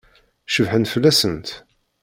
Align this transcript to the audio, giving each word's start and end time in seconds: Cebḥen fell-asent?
Cebḥen 0.53 0.85
fell-asent? 0.93 1.47